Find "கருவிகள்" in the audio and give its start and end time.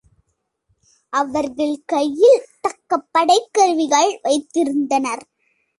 3.51-4.19